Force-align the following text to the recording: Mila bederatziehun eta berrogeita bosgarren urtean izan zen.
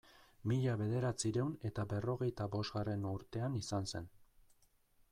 Mila 0.51 0.71
bederatziehun 0.79 1.51
eta 1.71 1.87
berrogeita 1.93 2.49
bosgarren 2.57 3.07
urtean 3.13 3.63
izan 3.63 3.89
zen. 3.95 4.13